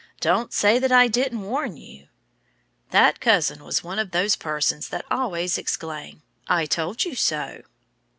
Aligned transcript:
"Don't 0.19 0.51
say 0.51 0.79
that 0.79 0.91
I 0.91 1.07
didn't 1.07 1.43
warn 1.43 1.77
you!" 1.77 2.07
That 2.89 3.19
cousin 3.21 3.63
was 3.63 3.83
one 3.83 3.99
of 3.99 4.09
those 4.09 4.35
persons 4.35 4.89
that 4.89 5.05
always 5.11 5.59
exclaim, 5.59 6.23
"I 6.47 6.65
told 6.65 7.05
you 7.05 7.13
so!" 7.15 7.61